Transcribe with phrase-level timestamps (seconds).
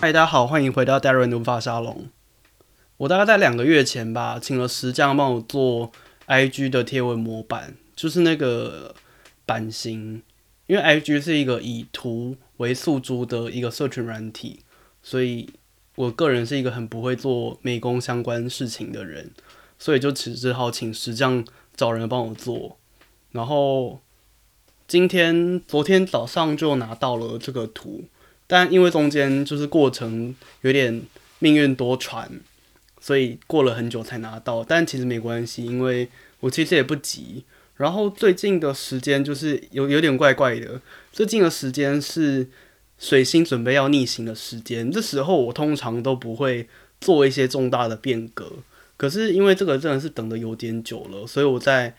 [0.00, 2.08] 嗨，大家好，欢迎回到 Darren 的发沙龙。
[2.98, 5.90] 我大概在两个月前吧，请了石匠帮我做
[6.28, 8.94] IG 的贴文模板，就是那个
[9.44, 10.22] 版型。
[10.68, 14.60] 因为 IG 是一个以图为诉诸的一个社群软体，
[15.02, 15.50] 所以
[15.96, 19.32] 我个人是一个很不会做美工相关事情的人，
[19.80, 22.78] 所以就只只好请石匠找人帮我做。
[23.32, 23.98] 然后
[24.86, 28.04] 今天、昨天早上就拿到了这个图。
[28.48, 31.02] 但因为中间就是过程有点
[31.38, 32.26] 命运多舛，
[32.98, 34.64] 所以过了很久才拿到。
[34.64, 36.08] 但其实没关系，因为
[36.40, 37.44] 我其实也不急。
[37.76, 40.80] 然后最近的时间就是有有点怪怪的。
[41.12, 42.48] 最近的时间是
[42.98, 46.66] 水星准备要逆行的时间，这时候我通常都不会
[47.00, 48.50] 做一些重大的变革。
[48.96, 51.94] 可是因为这个真的是等得有点久了，所以我在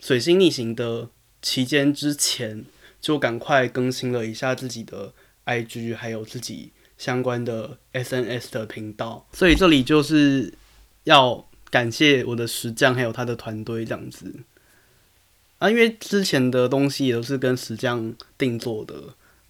[0.00, 1.08] 水星逆行的
[1.40, 2.66] 期间之前
[3.00, 5.14] 就赶快更新了一下自己的。
[5.48, 10.52] IG 还有自己相关的 SNS 的频道，所以这里就是
[11.04, 14.34] 要感谢我的石匠还有他的团队这样子。
[15.58, 18.94] 啊，因为之前的东西也都是跟石匠定做的，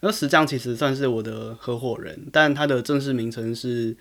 [0.01, 3.97] 那石匠其实算是我的合伙人，但他的正式名称是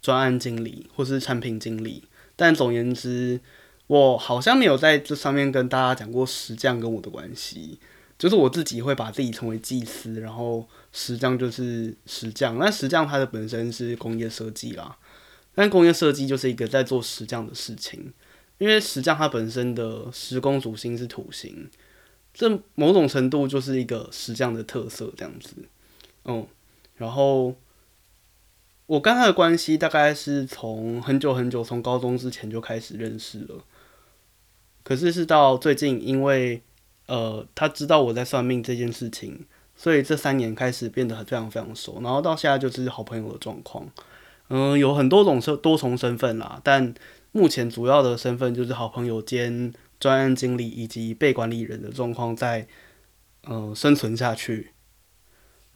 [0.00, 3.38] 专案经理或是产品经理，但总言之，
[3.86, 7.78] 我好像没有在这上面跟大家讲过石匠跟我的关系。
[8.22, 12.56] 就是我自己会把自己称为祭司，然后石匠就是石匠。
[12.56, 14.96] 那石匠它的本身是工业设计啦，
[15.56, 18.12] 但工业设计就是一个在做石匠的事情。
[18.58, 21.68] 因为石匠它本身的时宫主星是土星，
[22.32, 25.56] 这某种程度就是一个石匠的特色这样子。
[26.24, 26.46] 嗯，
[26.94, 27.56] 然后
[28.86, 33.64] 我跟他的关系大概是从很久很久，从高中之前就开始认识了。
[34.84, 36.62] 可是是到最近，因为
[37.06, 39.44] 呃，他知道我在算命这件事情，
[39.76, 43.88] 所以这三年开始变得非常非常熟，然后到现在就是好朋友的状况。
[44.48, 46.94] 嗯、有很多种身多重身份啦，但
[47.32, 52.66] 目前主要的身份就是好朋友兼专案经理以及被管理人的状况在
[53.44, 54.72] 呃生存下去。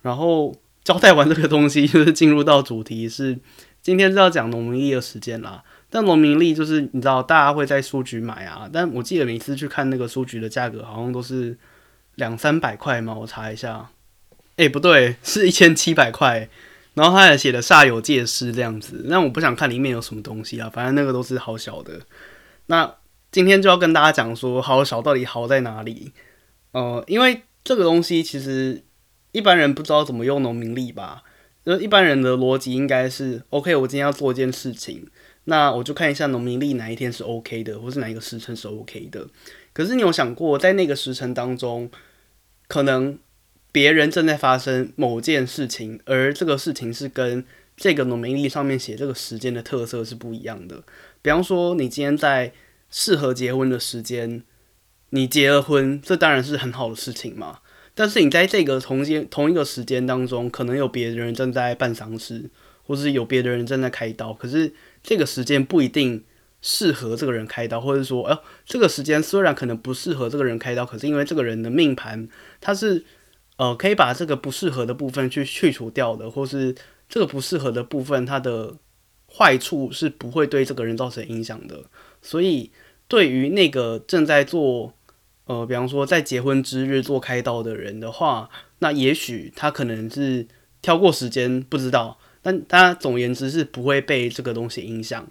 [0.03, 0.55] 然后
[0.85, 3.39] 交代完这个东西， 就是进入到主题是
[3.81, 5.65] 今天是要讲农历的时间啦。
[5.97, 8.69] 但农民历就是你知道，大家会在书局买啊。
[8.71, 11.57] 但我记得每次去看那个书局的价格，好像都是
[12.17, 13.15] 两三百块嘛。
[13.15, 13.89] 我查一下，
[14.57, 16.51] 哎、不对，是一千七百块。
[16.93, 19.05] 然后他还写的煞有介事这样子。
[19.07, 22.01] 那我不想看里面有什么东西啊，反正那个都是好小的。
[22.67, 22.95] 那
[23.33, 26.13] 今天就要跟大家讲说，好小到底好在哪里？
[26.73, 28.83] 呃，因为这个东西其实
[29.33, 31.23] 一般人不知道怎么用农民历吧。
[31.65, 35.09] 就一般人的逻辑应该是，OK，我今天要做一件事情。
[35.47, 39.27] 那我就看一下农民历哪一天是 OK 的，或是哪一个时辰是 OK 的。
[39.73, 41.91] 可是你有想过，在那个时辰当中，
[42.69, 43.19] 可能
[43.73, 47.45] 别人正在发生某件事情，而这个事情是跟
[47.77, 50.83] 这个农民历上面写这个时间的特色是不一样的。
[51.23, 52.53] 比方说，你今天在
[52.91, 54.43] 适合结婚的时间，
[55.11, 57.61] 你结了婚，这当然是很好的事情嘛。
[57.95, 62.51] 但是你在这个同间同一个时间当中，可能有别人正在办丧事，
[62.87, 64.73] 或是有别的人正在开刀，可是。
[65.09, 66.25] 这个时间不一定
[66.61, 72.29] 适合这个人开刀，或者说，呃，这个时间虽然可能不适合这个人开刀，可是因为这个人的命盘，
[72.61, 73.05] 他是
[73.57, 76.75] 呃可以把这个不适合的部分去去除掉的，或是
[77.09, 78.75] 这个不适合的部分，它的
[79.33, 81.85] 坏处是不会对这个人造成影响的。
[82.21, 82.73] 所以，
[83.07, 84.93] 对于那个正在做
[85.45, 90.49] 呃，比方说在结婚之日做开刀的人的话，那也许他可能是
[90.83, 92.19] 挑过时间，不知道。
[92.47, 95.27] 但他总言之是不会被这个东西影响。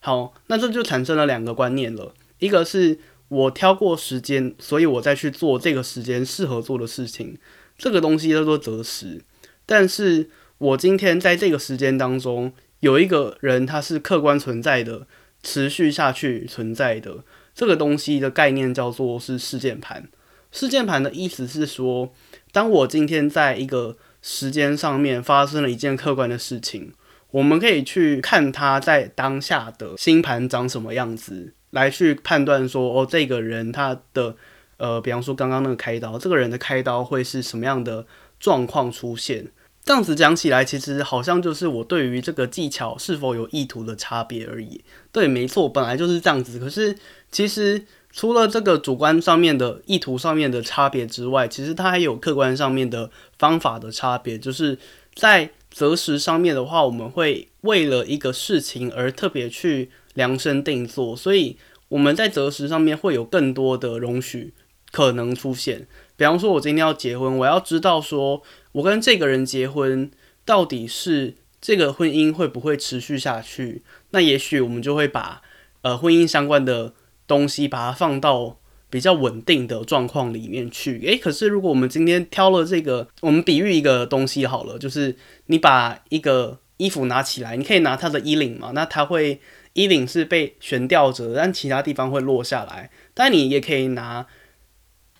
[0.00, 2.14] 好，那这就产生了两个观念了。
[2.38, 2.98] 一个是
[3.28, 7.36] 我挑过时间，所以我再去做这个时间适合做的事情，
[7.76, 9.20] 这个东西叫做择时。
[9.66, 12.50] 但是我今天在这个时间当中，
[12.80, 15.06] 有一个人他是客观存在的，
[15.42, 17.24] 持续下去存在的，
[17.54, 20.08] 这个东西的概念叫做是事件盘。
[20.50, 22.10] 事件盘的意思是说，
[22.52, 26.94] 当我今天在一个时间上面发生了一件客观的事情，
[27.30, 34.34] 我们可以去看他在当下的星盘长什么样子，来去判断说，哦，这个人他的，
[34.78, 38.06] 呃，比方说刚刚那个开刀，这个人的开刀会是什么样的
[38.40, 39.48] 状况出现？
[39.84, 44.82] 这样子讲起来，其实好像就是我对于这个技巧是否有意图的差别而已。
[45.12, 46.58] 对，没错，本来就是这样子。
[46.58, 46.96] 可是
[47.30, 47.84] 其实。
[48.14, 54.38] 除了这个主观上面的意图上面的差别之外，其实它还有客观上面的方法的差别。
[54.38, 54.78] 就是
[55.16, 61.56] 在择时上面的话，我们会为了一个事情而特别去量身定做，所以
[61.88, 64.54] 我们在择时上面会有更多的容许
[64.92, 65.88] 可能出现。
[66.16, 68.40] 比方说，我今天要结婚，我要知道说
[68.70, 70.08] 我跟这个人结婚
[70.44, 73.82] 到底是这个婚姻会不会持续下去？
[74.10, 75.42] 那也许我们就会把
[75.82, 76.94] 呃婚姻相关的
[77.26, 78.58] 东西把它放到
[78.90, 81.00] 比较稳定的状况里面去。
[81.04, 85.16] 诶，可是如果我们今天挑了这个，我们比喻一个东西好了，就是
[85.46, 89.40] 你把一个衣服拿起来，你可以拿它的衣领嘛，那它会
[89.72, 92.90] 衣领是被悬吊着，但其他地方会落下来。
[93.12, 94.26] 但你也可以拿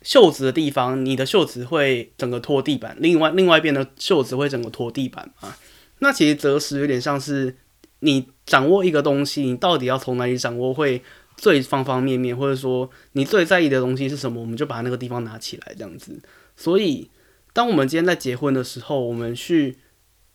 [0.02, 5.56] 袖子的地方，你的袖子会整个拖地板，另外另外一边的袖子会整个拖地板嘛。
[6.00, 7.56] 那其实择时有点像是
[8.00, 11.02] 你掌握一个东西，你到底要从哪里掌握会
[11.36, 16.20] 最方方面面，或者说你最在意的东西是什么，我们就把那个地方拿起来这样子。
[16.56, 17.10] 所以，
[17.52, 19.76] 当我们今天在结婚的时候，我们去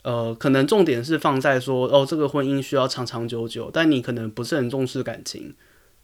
[0.04, 5.54] 呃，可能重点是放在说哦，这个婚姻需要长长久久，但你可能不是很重视感情。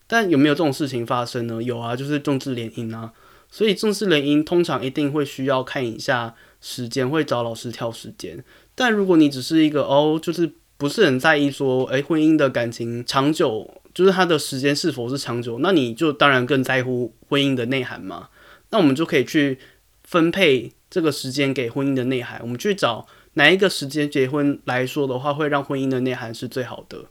[0.07, 1.62] 但有没有这种事情发生呢？
[1.63, 3.12] 有啊，就是政治联姻啊。
[3.50, 8.44] 所以政治联姻通常一定会需要看一下时间，会找老师挑时间。
[8.74, 18.30] 但如果你只是一个哦，就是不是很在意说，诶，婚姻的感情长久，就是他的时间是否是长久，那你就当然更在乎婚姻的内涵嘛。
[18.69, 19.57] 那我们就可以去
[20.03, 27.06] 分配这个时间给婚姻的内涵，我们去找哪一个时间结婚来说的话，会让婚姻的内涵是最好的。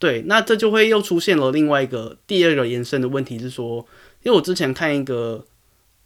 [0.00, 3.86] 对，那这就会又出现了另外一个第二个延伸的问题是说，
[4.24, 5.44] 因为我之前看一个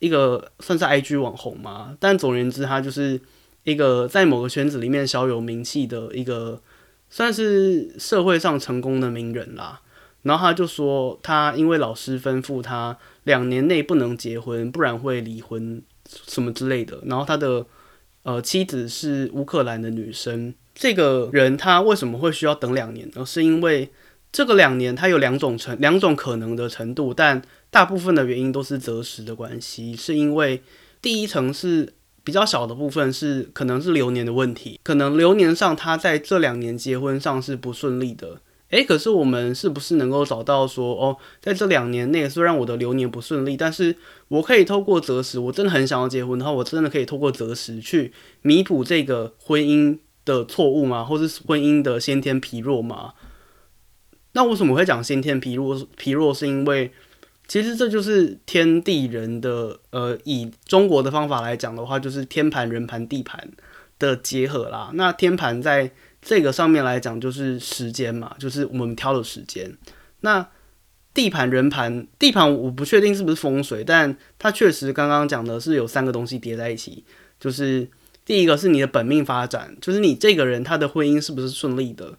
[0.00, 3.20] 一个算是 IG 网红嘛，但总而言之，他就是。
[3.64, 6.60] 一个在某个圈子里面小有名气的一个，
[7.08, 9.80] 算是社会上成功的名人啦。
[10.22, 15.82] 然后他就说，他因为老师吩咐他两年内不能结婚，不然会离婚
[16.26, 17.00] 什么之类的。
[17.04, 17.66] 然后他的
[18.22, 20.54] 呃妻子是乌克兰的女生。
[20.74, 23.24] 这个人他为什么会需要等两年呢？
[23.24, 23.90] 是因为
[24.32, 29.94] 这个两年他有两种程两种可能的程度，但大部分的原因都是择时的关系。
[29.94, 30.62] 是因为
[31.00, 31.94] 第一层是。
[32.24, 38.40] 比较小的部分是可能是流年的问题，可能流年上他在这两年结婚上是不顺利的。
[38.70, 43.94] 诶，可是我们是不是能够找到说，哦，在这两年内虽然我的流年不顺利，但是
[44.28, 48.12] 我可以透过择时，我真的很想要结婚的话，我真的可以透过择时去
[48.42, 51.04] 弥补这个婚姻的错误吗？
[51.04, 53.12] 或是婚姻的先天疲弱吗？
[54.32, 55.86] 那为什么会讲先天疲弱？
[55.96, 56.90] 疲弱是因为。
[57.46, 63.48] 其实这就是天地人的，呃，以中国的方法来讲的话，就是天盘、人盘、地盘
[63.98, 64.90] 的结合啦。
[64.94, 65.90] 那天盘在
[66.22, 69.76] 这个上面来讲，就是时间嘛，就是我们挑的时间。
[70.20, 70.48] 那
[71.12, 77.04] 地盘、人盘、地盘，我不确定是不是风水，但它确实刚刚讲的是有三个东西叠在一起，
[77.38, 77.86] 就是
[78.24, 82.18] 第一个是你的本命发展，就是你这个人他的婚姻是不是顺利的。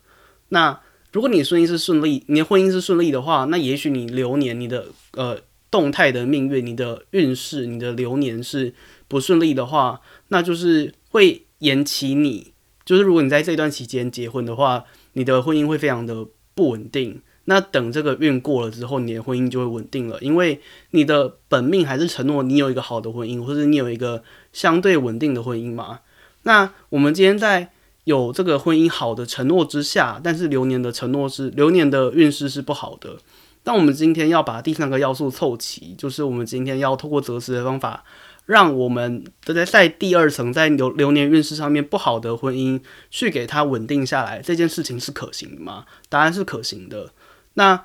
[0.50, 0.80] 那
[1.16, 5.40] 如果你婚姻是顺利，你的婚姻是顺利的话，那也许你流年你的呃
[5.72, 8.74] 动态的命运、你的运势、你的流年是
[9.08, 12.52] 不顺利的话，那就是会延期你。
[12.84, 14.84] 就是如果你在这段期间结婚的话，
[15.14, 17.22] 你的婚姻会非常的不稳定。
[17.46, 20.60] 那等这个运过了之后，你的婚姻就会稳定了，因为
[20.92, 24.22] 你的本命还是承诺你有一个好的婚姻，或者你有一个
[24.52, 26.02] 相对稳定的婚姻嘛。
[26.44, 27.72] 那我们今天在。
[28.06, 33.18] 有这个婚姻好的承诺之下，但是流年的承诺是流年的运势是不好的。
[33.64, 38.04] 但我们今天要把第三个要素凑齐，就是我们今天要透过择时的方法，
[38.46, 45.86] 让我们在在第二层在流流年运势上面不好的婚姻去给它稳定下来，这件事情是可行的吗？
[46.08, 47.12] 答案是可行的。
[47.56, 47.82] 那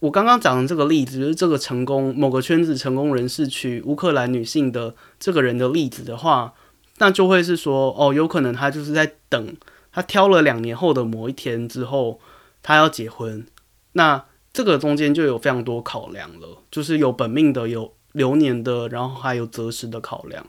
[0.00, 6.52] 我刚刚讲的这个例子，就是这个成功某个圈子成功人士娶乌克兰女性的这个人的例子的话。
[6.98, 9.56] 那就会是说，哦，有可能他就是在等，
[9.90, 12.20] 他挑了两年后的某一天之后，
[12.62, 13.46] 他要结婚。
[13.92, 20.46] 那这个中间就有非常多考量了，就是有本命的，有流年的，然后还有择时的考量。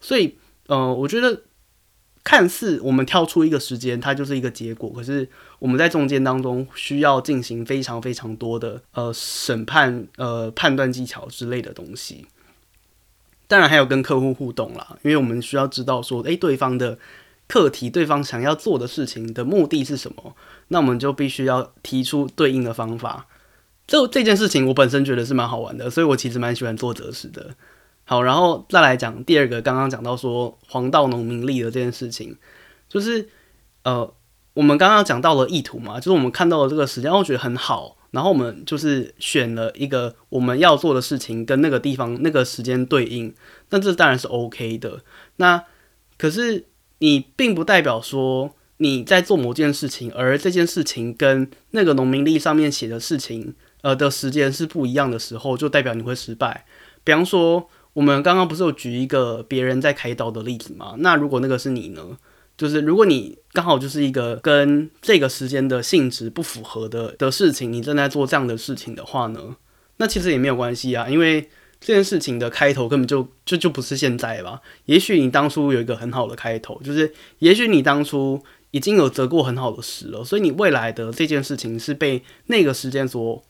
[0.00, 0.36] 所以，
[0.66, 1.42] 呃，我觉得
[2.22, 12.26] 看似我们跳出一个时间，它就是一个结果，可是我们在中间当中需要进行非常非常多的呃审判、呃判断技巧之类的东西。
[13.46, 16.98] 当然还有跟客户互动啦，因为我们需要知道说，诶，对方的
[17.46, 20.34] 课题，对方想要做的事情的目的是什么，
[20.68, 23.26] 那我们就必须要提出对应的方法。
[23.86, 27.54] 这这件事情我本身觉得是蛮好玩的，所以我其实蛮喜欢做择时的。
[28.04, 32.36] 好，然后再来讲第二个，刚刚讲到说黄道农民历的这件事情，
[32.88, 33.28] 就是
[33.82, 34.10] 呃，
[34.54, 37.96] 我们刚刚讲到了意图嘛，就是我们看到了这个时间，我觉得很好。
[38.14, 43.34] 然后我们就是选了一个我们要做的事情跟那个地方那个时间对应，
[43.70, 45.02] 那这当然是 OK 的。
[45.36, 45.64] 那
[46.16, 46.66] 可是
[46.98, 56.64] 你并不代表说你在做某件事情，而这件事情跟那个农民历上面写的事情呃的时间是不一样的时候，就代表你会失败。
[57.02, 60.94] 比方说，我们刚刚不是有举一个别人在开刀的例子吗？
[60.98, 62.16] 那如果那个是你呢？
[62.56, 69.56] 就是如果你刚好就是一个跟这个时间的性质不符合的的事情，你正在做这样的事情的话呢，
[69.96, 71.48] 那其实也没有关系啊，因为
[71.80, 74.60] 这件事情的开头根本就就就不是现在吧。
[74.84, 83.42] 也许你当初有一个很好的开头，就是也许你当初已经有择过很好的时了，所以你未来的这件事情是被那个时间所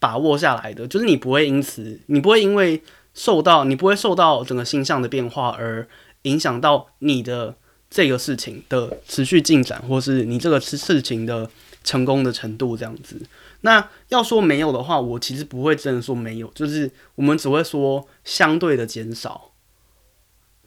[0.00, 2.82] 把握下来的，就是你不会因此，你不会因为
[3.14, 5.86] 受到，你不会受到整个星象的变化而
[6.22, 7.56] 影响到你的。
[7.92, 11.50] 这个事情的持续进展，或是你这个事事情的
[11.84, 13.20] 成功的程度，这样子。
[13.60, 19.50] 那要说没有的话，我其实不会真的说没有，就是我们只会说相对的减少。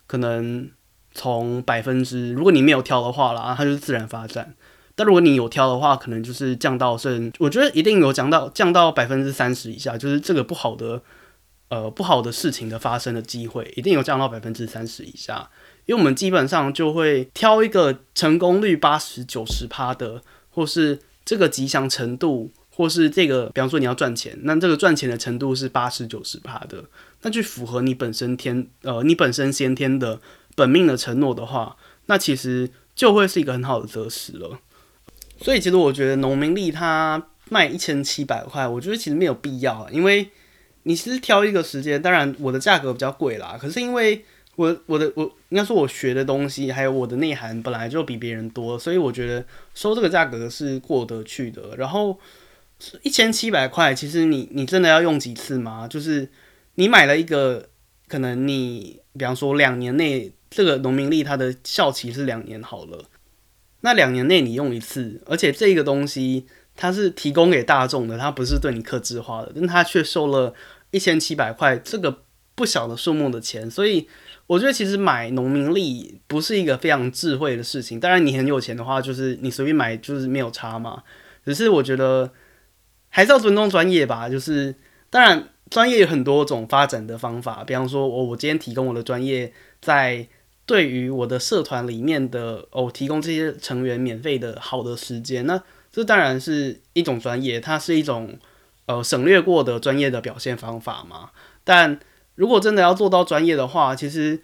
[0.06, 0.70] 可能
[1.16, 4.54] 从百分之，如果你没有挑的话啦，它就是自然发展。
[4.94, 11.02] 但如果你有挑的话，可能就是降到甚，我觉得一定有降到降到百分之三十以下，就是这个不好的
[11.70, 15.50] 呃不好的事情的发生的机会，一定有降到百分之三十以下。
[15.86, 26.84] 因为我们基本上就会挑一个成功率八十九十趴的，或是这个吉祥程度，或是这个，比方说你要赚钱，那这个赚钱的程度是八十九十趴的，
[27.22, 30.20] 那去符合你本身天呃你本身先天的
[30.56, 34.60] 本命的承诺的话，那其实就会是一个很好的择时了。
[35.40, 40.32] 所以其实我觉得农民历它卖一千七百块，我觉得其实没有必要，因为
[40.86, 44.26] 你其实挑一个时间，当然我的价格比较贵啦，可是因为。
[44.58, 51.76] 我我的我应该说，我学的东西还有我的内涵本来就比别人多，所以我觉得收这个价格是过得去的。
[51.76, 52.18] 然后
[53.02, 55.86] 一千七百块，其实你你真的要用几次吗？
[55.90, 56.30] 就是
[56.76, 57.68] 你买了一个，
[58.08, 63.04] 可能你比方说两年内这个农民历它的效期是两年好了，
[63.82, 66.46] 那两年内你用一次，而且这个东西
[66.78, 70.54] 它是提供给大众的，它不是对你客制化的，但它却收了
[70.96, 72.24] 一千七百块这个
[72.56, 74.08] 不小的数目的钱，所以。
[74.48, 78.00] 我觉得其实买农民历不是一个非常智慧的事情。
[78.00, 81.02] 当然，你很有钱的话，就是你随便买就是没有差嘛。
[81.44, 82.32] 只是我觉得
[83.10, 84.30] 还是要尊重专业吧。
[84.30, 84.76] 就是
[85.10, 87.64] 当然，专业有很多种发展的方法。
[87.64, 90.28] 比方说，我我今天提供我的专业，在
[90.68, 95.60] 对于我的社团里面的哦，提供这些成员免费的好的时间，那
[95.92, 98.38] 这当然是一种专业，它是一种
[98.86, 101.32] 呃省略过的专业的表现方法嘛。
[101.64, 102.00] 但
[102.36, 104.42] 如果真的要做到专业的话，其实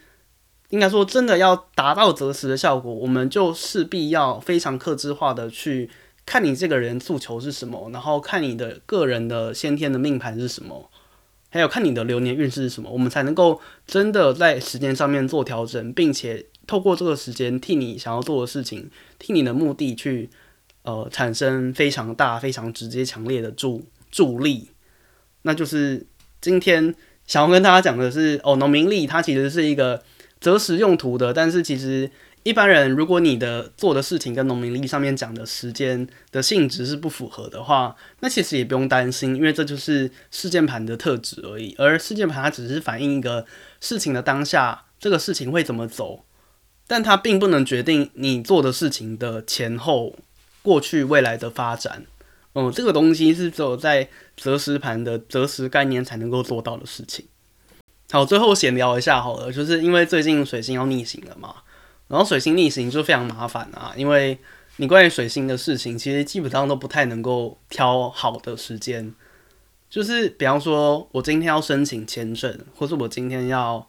[0.70, 5.90] 应该说真的要达到择时的效果，我们就势必要非常克制化的去
[6.26, 10.90] 看你这个人诉求是什么，然后看你的个人的先天的命盘是什么，
[11.50, 20.30] 还有看你的流年运势是什么，我们才能够真的在时间上面做调整，并且透过这个时间替你想要做的事情，替你的目的去
[20.84, 24.72] 呃产生非常大、非常直接、强烈的助助力，
[25.44, 26.06] 那就是
[26.40, 26.94] 今天。
[27.28, 30.04] 想要跟大家讲的是，哦，农民历它其实是一个
[30.42, 32.12] 择时用途的，但是其实
[32.44, 41.74] 一般人如果你的做的事情跟农民历上面讲的时间的性质是不符合的话，那其实也不用担心，因为这就是事件盘的特质而已。
[41.78, 43.46] 而事件盘它只是反映一个
[43.80, 46.26] 事情的当下，这个事情会怎么走，
[46.86, 50.18] 但它并不能决定你做的事情的前后、
[50.62, 52.06] 过去、未来的发展。
[52.54, 57.26] 嗯，这个东西是只有在择时盘的择时概念才能够做到的事情。
[58.12, 61.56] 好，最后闲聊一下好了，就是因为最近水星要逆行了嘛，
[62.10, 64.38] 然后水星逆行就非常麻烦啊，因为
[64.76, 69.16] 你关于水星的事情，其实基本上都不太能够挑好的时间。
[69.90, 73.88] 就是比方说，我今天要申请签证，或是我今天要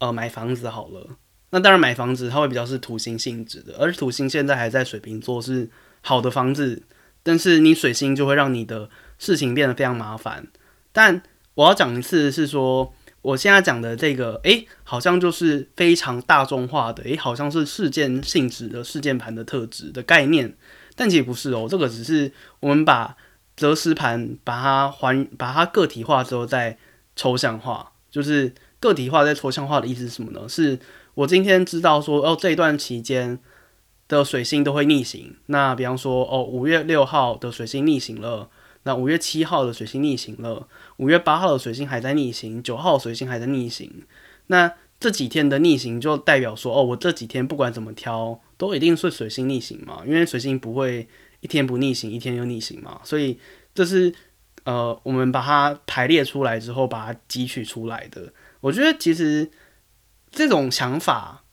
[0.00, 1.16] 呃买房子好了，
[1.48, 5.70] 那当然买房子它会比较是土星性质的，而土星现在还在水瓶座，是
[6.02, 6.82] 好的房子。
[7.26, 10.46] 但是你水星就会让你的事情变得非常麻烦。
[10.92, 11.20] 但
[11.54, 20.56] 我要讲一次是说，我现在讲的这个，诶，好像就是非常大众化的，诶，好像是事件性质的事件盘的特质的概念。
[20.94, 22.30] 但其实不是哦，这个只是
[22.60, 23.16] 我们把
[23.56, 26.78] 择时盘把它还把它个体化之后再
[27.16, 27.90] 抽象化。
[28.08, 30.48] 就是个体化再抽象化的意思是什么呢？
[30.48, 30.78] 是
[31.14, 33.40] 我今天知道说，哦，这一段期间。
[34.08, 35.36] 的水星都会逆行。
[35.46, 38.48] 那比方说，哦，五月六号的水星逆行了，
[38.84, 44.04] 那五月七号的水星逆行了，五月八号的水星还在逆行，九号水星还在逆行。
[44.46, 51.08] 那这几天的逆行就代表说，哦，我这几天不管怎么挑，都一定是水星逆行嘛，因为水星不会
[51.40, 53.00] 一天不逆行，一天又逆行嘛。
[53.04, 53.38] 所以
[53.74, 54.14] 这是
[54.64, 58.32] 呃，我们把它排列出来之后，把它汲取出来的。
[58.60, 59.50] 我觉得其实
[60.30, 61.44] 这种想法，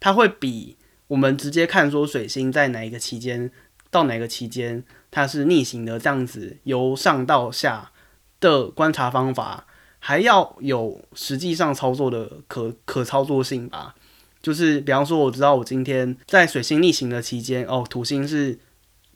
[0.00, 0.77] 它会比。
[1.08, 3.50] 我们直接看说水星在哪一个期间
[3.90, 7.90] 到哪个期间它是逆行的，这样子由上到下
[8.40, 9.66] 的观察方法
[9.98, 13.94] 还要有实际上操作的可可操作性吧。
[14.40, 18.56] 就是比方说，我知道我今天在水星逆行的期间，哦，土星是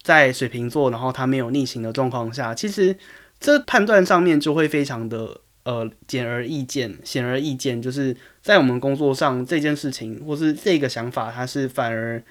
[0.03, 2.97] 在水瓶座，然后它没有逆行的状况下，其实
[3.39, 12.23] 这判断上面就会非常的呃简而易见，显而易见，就是在我们工作上这件事情或是这个想法，它是反而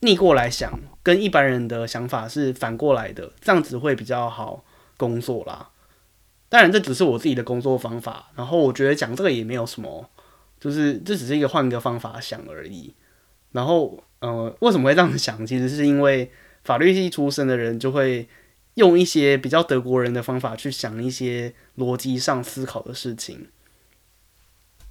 [0.00, 4.64] 逆过来想，跟一般人的想法是反过来的，这样子会比较好
[4.96, 5.70] 工作啦。
[6.48, 10.08] 当然，这只是我自己的工作方法，然后我觉得讲这个也没有什么。
[10.60, 12.92] 就是这只是一个换个方法想而已，
[13.52, 15.46] 然后呃，为什么会这样想？
[15.46, 16.28] 其实是因为
[16.64, 18.26] 法律系出身的人就会
[18.78, 23.48] 用一些比较德国人的方法去想一些逻辑上思考的事情。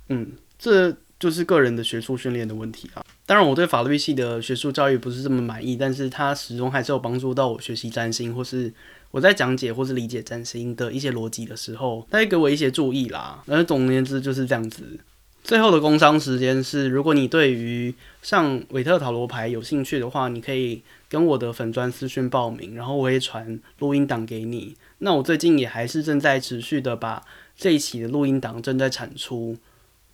[0.09, 3.03] 嗯，这就是个人的学术训练的问题啊。
[3.25, 8.73] 当然，我对法律系的学术教育不是这么满意，但是它始终还是有帮助到我学习占星，或是
[9.11, 13.41] 我在讲解或是理解占星的一些逻辑的时候，它会给我一些注意啦。
[13.47, 14.99] 而总而言之就是这样子。
[15.43, 24.75] 最后的工商时间是，如果你对于上韦特塔罗牌有兴趣的话，你可以跟我的粉砖私讯报名，然后我会传录音档给你。
[24.99, 27.23] 那我最近也还是正在持续的把
[27.55, 29.57] 这一期的录音档正在产出，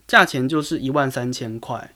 [0.07, 1.95] 价钱就是一万三千块，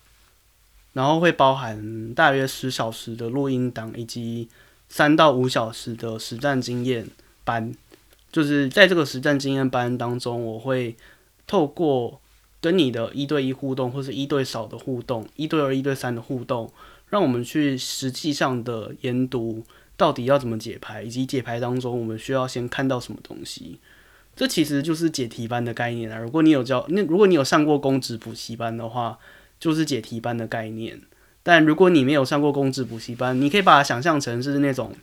[0.94, 4.50] 然后会包含大约十小时的录音档以及
[4.90, 7.08] 三到五小时的实战经验
[7.44, 7.74] 班。
[8.30, 10.96] 就是在这个实战经验班当中，我会
[11.48, 12.20] 透过
[12.60, 16.70] 跟你的一对一互动，或是一对少的互动，一对二、一对三的互动，
[17.10, 19.64] 让我们去实际上的研读
[19.96, 23.80] 到底要怎么解牌，以及解牌当中我们需要先看到什么东西。
[24.36, 26.20] 这其实就是解题班的概念啊。
[26.20, 29.18] 如果你有教，那如果你有上过公职补习班的话，
[29.60, 31.02] 就是解题班的概念。
[31.42, 34.94] 但如果你没有上过公职补习班，你可以把它想象成是那种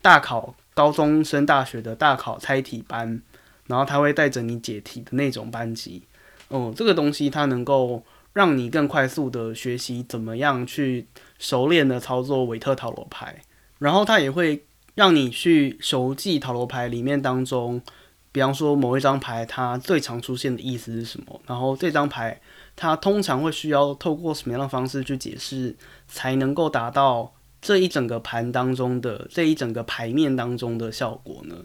[0.00, 3.20] 大考高中升大学的大考猜题班，
[3.66, 6.02] 然后他会带着你解题的那种班级。
[6.48, 13.42] 哦，这个东西它能够让你更快速的学习怎么样去熟练的操作韦特塔罗牌，
[13.78, 14.64] 然后它也会
[14.94, 17.82] 让你去熟记塔罗牌里面当中，
[18.30, 22.40] 比方说某一张牌它最常出现的意思是什么，然后这张牌
[22.76, 25.74] 它通常会需要透过什么样的方式去解释，
[26.06, 31.56] 才能够达到这一整个盘当中的这一整个牌面当中的效果呢？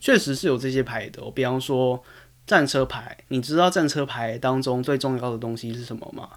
[0.00, 2.02] 确实是有这些牌的，比方说。
[2.46, 6.30] 战车牌，你知道战车牌当中最重要的东西是什么吗？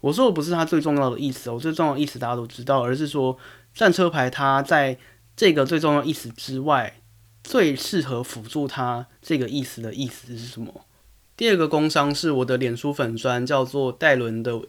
[0.00, 3.36] 我说的不是它最重要的意思，我最重要的意思大家都知道，而是说
[3.74, 4.96] 战车牌它在
[5.34, 7.00] 这个最重要意思之外，
[7.42, 10.82] 最适合辅助它这个意思的意思是什么？
[11.36, 14.60] 第二个工商是我的脸书粉砖，叫做戴伦的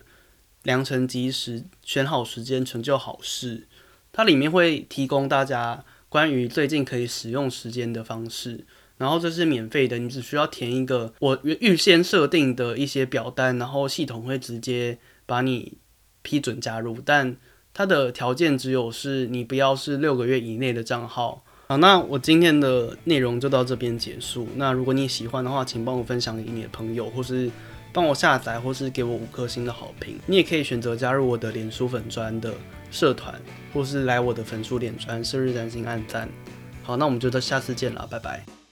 [0.64, 3.68] 良辰吉时，选好时间成就好事，
[4.12, 8.66] 它里面会提供大家关于最近可以使用时间的方式。
[8.98, 15.78] 然后这是免费的，你只需要填一个我预先设定的一些表单，然后系统会直接把你
[16.22, 16.98] 批准加入。
[17.06, 17.38] 但
[17.74, 21.44] 它的条件只有是你不要是六个月以内的账号。
[21.68, 24.48] 好，那我今天的内容就到这边结束。
[24.56, 27.52] 那如果你喜欢的话，请帮我分享给你的朋友，或是
[27.92, 30.18] 帮我下载，或是给我五颗星的好评。
[30.26, 32.54] 你也可以选择加入我的脸书粉专的
[32.90, 33.36] 社团，
[33.74, 36.30] 或是来我的粉书脸专生日占星按赞。
[36.84, 38.67] 好，那我们就到下次见了，拜拜。